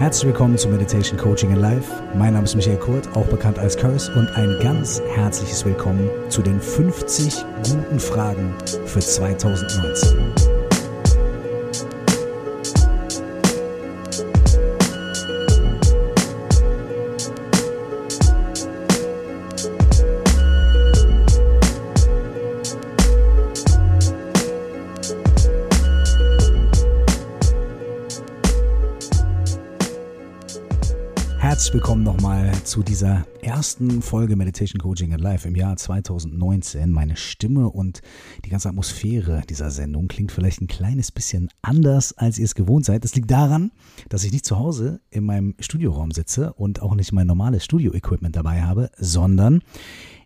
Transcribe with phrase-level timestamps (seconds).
[0.00, 1.92] Herzlich willkommen zu Meditation Coaching in Life.
[2.14, 6.40] Mein Name ist Michael Kurt, auch bekannt als Curse, und ein ganz herzliches Willkommen zu
[6.40, 8.54] den 50 guten Fragen
[8.86, 10.59] für 2019.
[31.50, 36.92] Herzlich willkommen nochmal zu dieser ersten Folge Meditation Coaching in Life im Jahr 2019.
[36.92, 38.02] Meine Stimme und
[38.44, 42.84] die ganze Atmosphäre dieser Sendung klingt vielleicht ein kleines bisschen anders, als ihr es gewohnt
[42.84, 43.02] seid.
[43.02, 43.72] Das liegt daran,
[44.08, 48.36] dass ich nicht zu Hause in meinem Studioraum sitze und auch nicht mein normales Studio-Equipment
[48.36, 49.60] dabei habe, sondern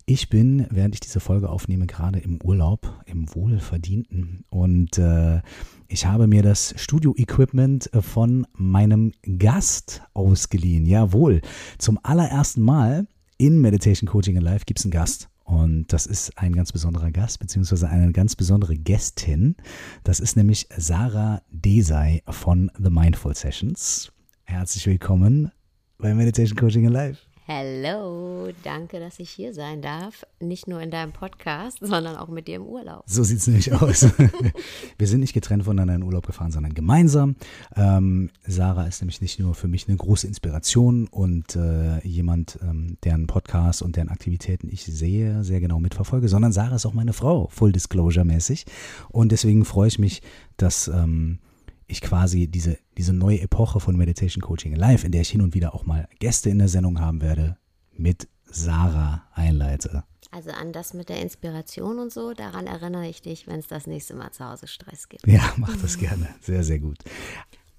[0.07, 4.45] ich bin, während ich diese Folge aufnehme, gerade im Urlaub, im Wohlverdienten.
[4.51, 5.41] Und äh,
[5.89, 10.87] ich habe mir das Studio-Equipment von meinem Gast ausgeliehen.
[10.87, 11.41] Jawohl,
[11.79, 13.07] zum allerersten Mal
[13.39, 15.29] in Meditation Coaching in Life gibt es einen Gast.
[15.45, 19.57] Und das ist ein ganz besonderer Gast, beziehungsweise eine ganz besondere Gästin.
[20.03, 24.11] Das ist nämlich Sarah Desai von The Mindful Sessions.
[24.45, 25.51] Herzlich willkommen
[25.99, 27.34] bei Meditation Coaching in Life.
[27.47, 30.25] Hello, danke, dass ich hier sein darf.
[30.41, 33.03] Nicht nur in deinem Podcast, sondern auch mit dir im Urlaub.
[33.05, 34.07] So sieht es nämlich aus.
[34.99, 37.37] Wir sind nicht getrennt voneinander in Urlaub gefahren, sondern gemeinsam.
[37.77, 42.97] Ähm, Sarah ist nämlich nicht nur für mich eine große Inspiration und äh, jemand, ähm,
[43.05, 47.13] deren Podcast und deren Aktivitäten ich sehe, sehr genau mitverfolge, sondern Sarah ist auch meine
[47.13, 48.65] Frau, Full Disclosure mäßig.
[49.11, 50.23] Und deswegen freue ich mich,
[50.57, 50.89] dass.
[50.89, 51.41] Ähm,
[51.87, 55.55] ich quasi diese, diese neue Epoche von Meditation Coaching Live, in der ich hin und
[55.55, 57.57] wieder auch mal Gäste in der Sendung haben werde,
[57.93, 60.05] mit Sarah einleite.
[60.31, 63.87] Also an das mit der Inspiration und so, daran erinnere ich dich, wenn es das
[63.87, 65.27] nächste Mal zu Hause Stress gibt.
[65.27, 66.29] Ja, mach das gerne.
[66.41, 66.99] Sehr, sehr gut.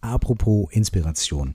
[0.02, 1.53] Apropos Inspiration.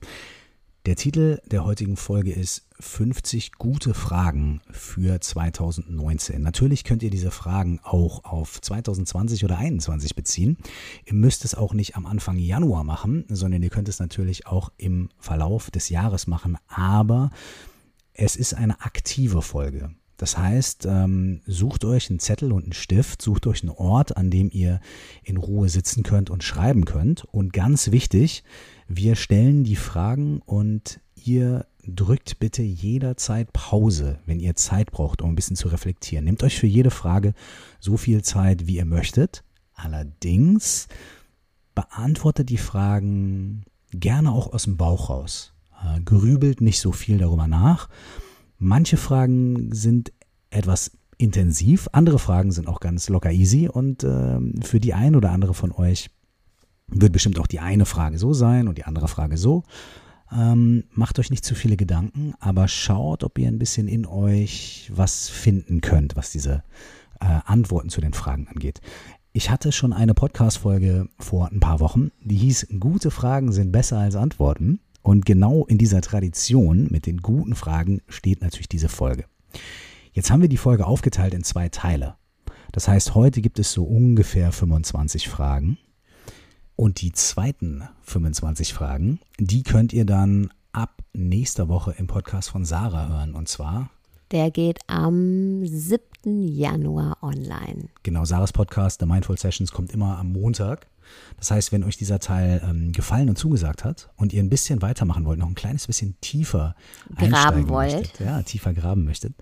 [0.85, 6.41] Der Titel der heutigen Folge ist 50 gute Fragen für 2019.
[6.41, 10.57] Natürlich könnt ihr diese Fragen auch auf 2020 oder 2021 beziehen.
[11.05, 14.71] Ihr müsst es auch nicht am Anfang Januar machen, sondern ihr könnt es natürlich auch
[14.77, 16.57] im Verlauf des Jahres machen.
[16.67, 17.29] Aber
[18.13, 19.91] es ist eine aktive Folge.
[20.17, 24.29] Das heißt, ähm, sucht euch einen Zettel und einen Stift, sucht euch einen Ort, an
[24.29, 24.79] dem ihr
[25.23, 27.25] in Ruhe sitzen könnt und schreiben könnt.
[27.25, 28.43] Und ganz wichtig,
[28.87, 35.31] wir stellen die Fragen und ihr drückt bitte jederzeit Pause, wenn ihr Zeit braucht, um
[35.31, 36.25] ein bisschen zu reflektieren.
[36.25, 37.33] Nehmt euch für jede Frage
[37.79, 39.43] so viel Zeit, wie ihr möchtet.
[39.73, 40.87] Allerdings
[41.75, 45.53] beantwortet die Fragen gerne auch aus dem Bauch raus.
[45.83, 47.89] Äh, grübelt nicht so viel darüber nach.
[48.57, 50.11] Manche Fragen sind
[50.49, 55.31] etwas intensiv, andere Fragen sind auch ganz locker easy und äh, für die ein oder
[55.31, 56.09] andere von euch
[56.87, 59.63] wird bestimmt auch die eine Frage so sein und die andere Frage so.
[60.31, 64.89] Ähm, macht euch nicht zu viele Gedanken, aber schaut, ob ihr ein bisschen in euch
[64.93, 66.63] was finden könnt, was diese
[67.19, 68.79] äh, Antworten zu den Fragen angeht.
[69.33, 73.97] Ich hatte schon eine Podcast-Folge vor ein paar Wochen, die hieß Gute Fragen sind besser
[73.97, 74.79] als Antworten.
[75.03, 79.25] Und genau in dieser Tradition mit den guten Fragen steht natürlich diese Folge.
[80.13, 82.15] Jetzt haben wir die Folge aufgeteilt in zwei Teile.
[82.71, 85.77] Das heißt, heute gibt es so ungefähr 25 Fragen.
[86.75, 92.65] Und die zweiten 25 Fragen, die könnt ihr dann ab nächster Woche im Podcast von
[92.65, 93.35] Sarah hören.
[93.35, 93.89] Und zwar.
[94.31, 95.99] Der geht am 7.
[96.23, 97.89] Januar online.
[98.03, 100.87] Genau, Sarahs Podcast, The Mindful Sessions, kommt immer am Montag.
[101.37, 104.81] Das heißt, wenn euch dieser Teil ähm, gefallen und zugesagt hat und ihr ein bisschen
[104.81, 106.75] weitermachen wollt, noch ein kleines bisschen tiefer
[107.17, 109.33] graben wollt, möchtet, ja, tiefer graben möchtet,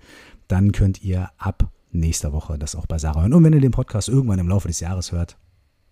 [0.48, 3.34] dann könnt ihr ab nächster Woche das auch bei Sarah hören.
[3.34, 5.36] Und wenn ihr den Podcast irgendwann im Laufe des Jahres hört,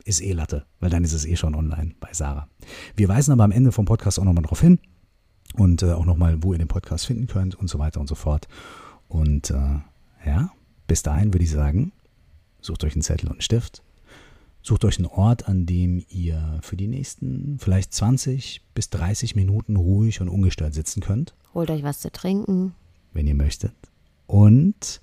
[0.08, 2.48] ist eh Latte, weil dann ist es eh schon online bei Sarah.
[2.96, 4.78] Wir weisen aber am Ende vom Podcast auch nochmal drauf hin
[5.54, 8.14] und äh, auch nochmal, wo ihr den Podcast finden könnt und so weiter und so
[8.14, 8.48] fort.
[9.08, 9.80] Und äh,
[10.26, 10.50] ja,
[10.86, 11.92] bis dahin würde ich sagen,
[12.60, 13.82] sucht euch einen Zettel und einen Stift.
[14.62, 19.76] Sucht euch einen Ort, an dem ihr für die nächsten vielleicht 20 bis 30 Minuten
[19.76, 21.34] ruhig und ungestört sitzen könnt.
[21.54, 22.74] Holt euch was zu trinken.
[23.12, 23.72] Wenn ihr möchtet.
[24.26, 25.00] Und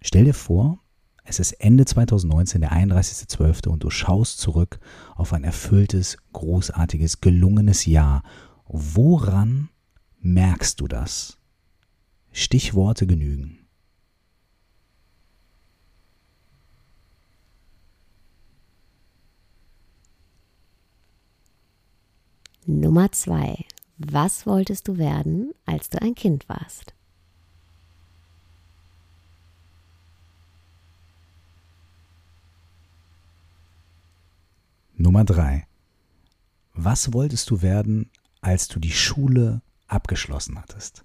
[0.01, 0.79] Stell dir vor,
[1.23, 3.69] Es ist Ende 2019, der 31.12.
[3.69, 4.81] und du schaust zurück
[5.15, 8.25] auf ein erfülltes, großartiges, gelungenes Jahr.
[8.67, 9.69] Woran
[10.19, 11.39] merkst du das?
[12.33, 13.69] Stichworte genügen.
[22.67, 23.67] Nummer zwei.
[24.02, 26.94] Was wolltest du werden, als du ein Kind warst?
[34.97, 35.67] Nummer drei.
[36.73, 38.11] Was wolltest du werden,
[38.41, 41.05] als du die Schule abgeschlossen hattest?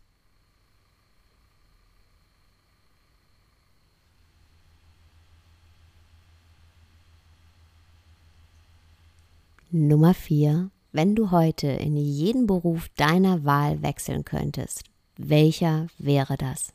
[9.69, 10.71] Nummer vier.
[10.95, 14.86] Wenn du heute in jeden Beruf deiner Wahl wechseln könntest,
[15.18, 16.71] welcher wäre das?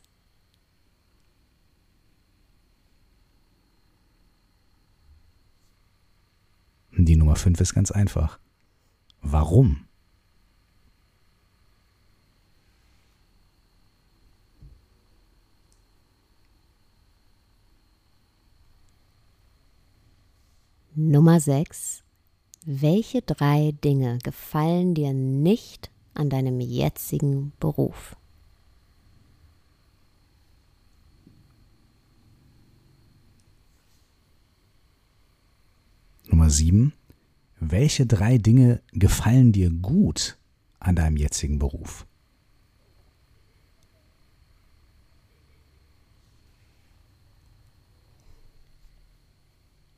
[6.95, 8.37] Die Nummer 5 ist ganz einfach.
[9.23, 9.87] Warum?
[20.93, 22.03] Nummer 6.
[22.63, 28.15] Welche drei Dinge gefallen dir nicht an deinem jetzigen Beruf?
[36.27, 36.93] Nummer 7.
[37.59, 40.37] Welche drei Dinge gefallen dir gut
[40.79, 42.05] an deinem jetzigen Beruf?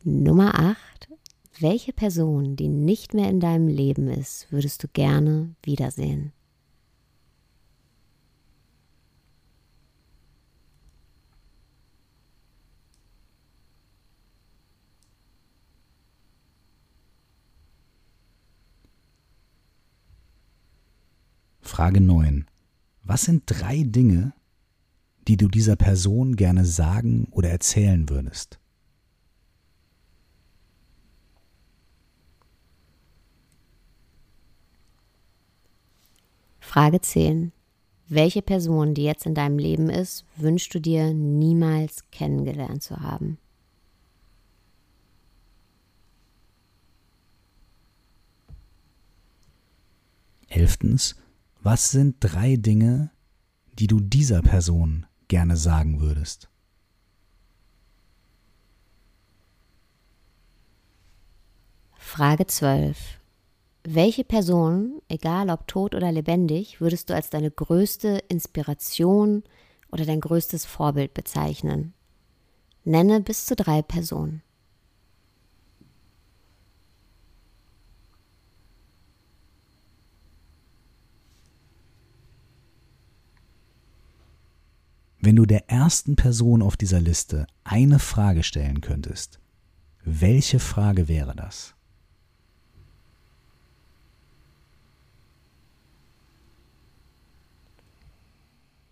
[0.05, 1.02] Nummer 8.
[1.63, 6.33] Welche Person, die nicht mehr in deinem Leben ist, würdest du gerne wiedersehen?
[21.61, 22.45] Frage 9.
[23.03, 24.33] Was sind drei Dinge,
[25.29, 28.59] die du dieser Person gerne sagen oder erzählen würdest?
[36.73, 37.51] Frage 10.
[38.07, 43.37] Welche Person, die jetzt in deinem Leben ist, wünschst du dir niemals kennengelernt zu haben?
[50.47, 51.15] Elftens,
[51.61, 53.11] was sind drei Dinge,
[53.77, 56.49] die du dieser Person gerne sagen würdest?
[61.99, 63.22] Frage 12.
[63.85, 69.43] Welche Person, egal ob tot oder lebendig, würdest du als deine größte Inspiration
[69.91, 71.93] oder dein größtes Vorbild bezeichnen?
[72.85, 74.41] Nenne bis zu drei Personen.
[85.19, 89.39] Wenn du der ersten Person auf dieser Liste eine Frage stellen könntest,
[90.05, 91.75] welche Frage wäre das?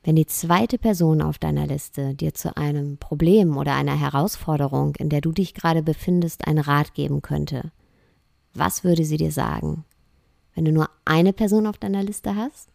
[0.04, 5.10] Wenn die zweite Person auf deiner Liste dir zu einem Problem oder einer Herausforderung, in
[5.10, 7.72] der du dich gerade befindest, einen Rat geben könnte,
[8.56, 9.86] was würde sie dir sagen?
[10.56, 12.70] Wenn du nur eine Person auf deiner Liste hast,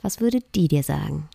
[0.00, 1.28] was würde die dir sagen?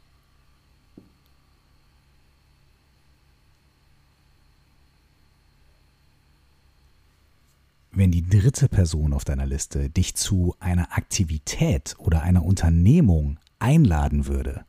[7.91, 14.25] Wenn die dritte Person auf deiner Liste dich zu einer Aktivität oder einer Unternehmung einladen
[14.25, 14.65] würde,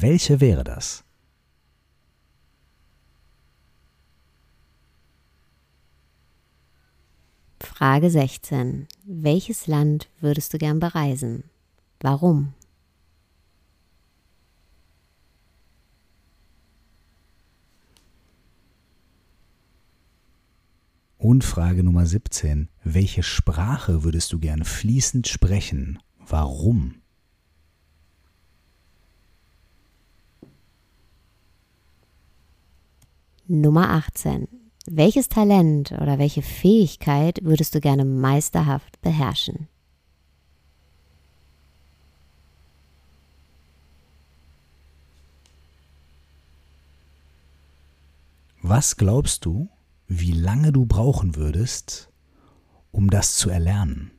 [0.00, 1.04] welche wäre das?
[7.60, 8.86] Frage 16.
[9.04, 11.44] Welches Land würdest du gern bereisen?
[12.00, 12.54] Warum?
[21.18, 22.68] Und Frage Nummer 17.
[22.82, 26.00] Welche Sprache würdest du gern fließend sprechen?
[26.18, 27.01] Warum?
[33.54, 34.48] Nummer 18.
[34.86, 39.68] Welches Talent oder welche Fähigkeit würdest du gerne meisterhaft beherrschen?
[48.62, 49.68] Was glaubst du,
[50.08, 52.08] wie lange du brauchen würdest,
[52.90, 54.12] um das zu erlernen?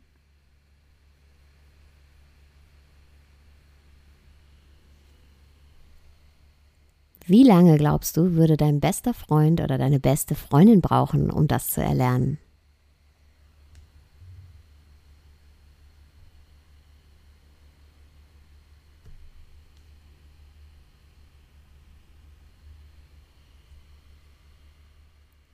[7.26, 11.70] Wie lange glaubst du, würde dein bester Freund oder deine beste Freundin brauchen, um das
[11.70, 12.38] zu erlernen?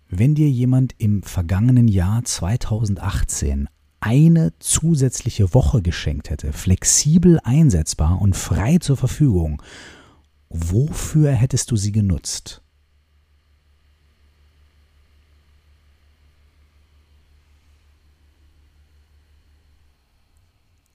[0.08, 8.36] Wenn dir jemand im vergangenen Jahr 2018 eine zusätzliche Woche geschenkt hätte, flexibel einsetzbar und
[8.36, 9.62] frei zur Verfügung,
[10.50, 12.62] wofür hättest du sie genutzt?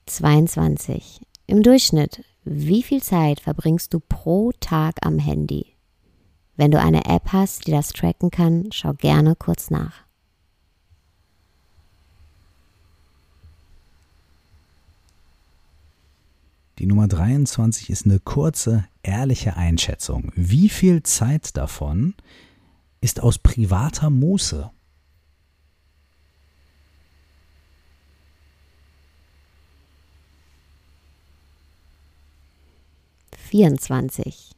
[0.06, 1.20] Zweiundzwanzig.
[1.46, 5.74] Im Durchschnitt, wie viel Zeit verbringst du pro Tag am Handy?
[6.56, 10.04] Wenn du eine App hast, die das tracken kann, schau gerne kurz nach.
[16.78, 20.32] Die Nummer 23 ist eine kurze, ehrliche Einschätzung.
[20.34, 22.14] Wie viel Zeit davon
[23.00, 24.70] ist aus privater Muße?
[33.36, 34.50] Vierundzwanzig.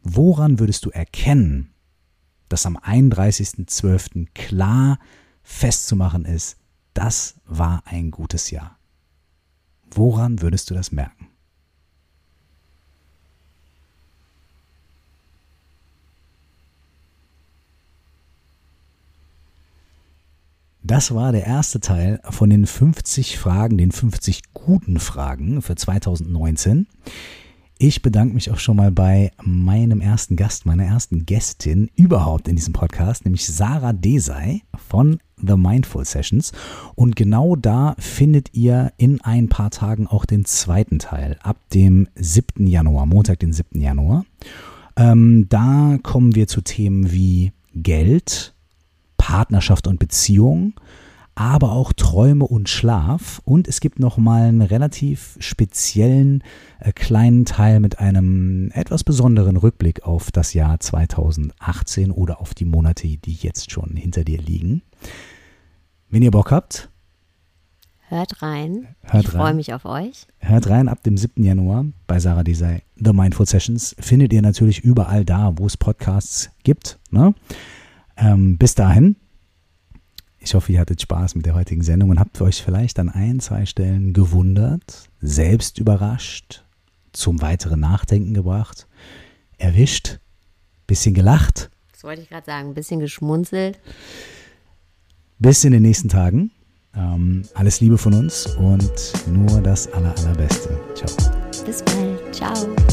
[0.01, 1.74] Woran würdest du erkennen,
[2.50, 4.27] dass am 31.12.
[4.33, 5.00] klar
[5.43, 6.57] festzumachen ist,
[6.93, 8.77] das war ein gutes Jahr?
[9.91, 11.29] Woran würdest du das merken?
[20.85, 26.87] Das war der erste Teil von den 50 Fragen, den 50 guten Fragen für 2019.
[27.77, 32.57] Ich bedanke mich auch schon mal bei meinem ersten Gast, meiner ersten Gästin überhaupt in
[32.57, 36.51] diesem Podcast, nämlich Sarah Desai von The Mindful Sessions.
[36.95, 42.09] Und genau da findet ihr in ein paar Tagen auch den zweiten Teil, ab dem
[42.15, 42.67] 7.
[42.67, 43.79] Januar, Montag, den 7.
[43.79, 44.25] Januar.
[44.97, 48.52] Ähm, da kommen wir zu Themen wie Geld,
[49.24, 50.74] Partnerschaft und Beziehung,
[51.34, 53.42] aber auch Träume und Schlaf.
[53.46, 56.44] Und es gibt nochmal einen relativ speziellen
[56.82, 62.65] äh, kleinen Teil mit einem etwas besonderen Rückblick auf das Jahr 2018 oder auf die
[62.65, 64.82] Monate, die jetzt schon hinter dir liegen.
[66.10, 66.89] Wenn ihr Bock habt,
[68.10, 68.89] Hört rein.
[69.03, 70.27] Hört ich freue mich auf euch.
[70.38, 71.44] Hört rein ab dem 7.
[71.44, 72.84] Januar bei Sarah Desai.
[72.98, 77.00] The Mindful Sessions findet ihr natürlich überall da, wo es Podcasts gibt.
[77.10, 77.34] Ne?
[78.17, 79.15] Ähm, bis dahin
[80.43, 83.39] ich hoffe, ihr hattet Spaß mit der heutigen Sendung und habt euch vielleicht an ein,
[83.39, 86.65] zwei Stellen gewundert, selbst überrascht,
[87.13, 88.88] zum weiteren Nachdenken gebracht,
[89.58, 90.20] erwischt,
[90.86, 91.70] bisschen gelacht.
[91.93, 93.79] Das wollte ich gerade sagen, ein bisschen geschmunzelt.
[95.39, 96.51] Bis in den nächsten Tagen.
[96.96, 100.77] Ähm, alles Liebe von uns und nur das aller, allerbeste.
[100.93, 101.10] Ciao.
[101.65, 102.36] Bis bald.
[102.36, 102.92] Ciao.